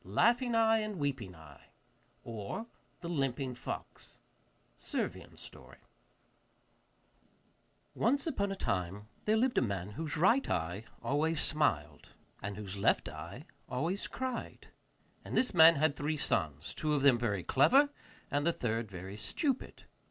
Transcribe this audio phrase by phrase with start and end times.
[0.03, 1.67] ]Laughing Eye and Weeping Eye,
[2.23, 2.65] or
[3.01, 4.17] the Limping Fox
[4.75, 5.77] (Servian Story)
[7.93, 12.77] Once upon a time there lived a man whose right eye always smiled, and whose
[12.79, 14.69] left eye always cried;
[15.23, 17.91] and this man had three sons, two of them very clever,
[18.31, 19.83] and the third very stupid.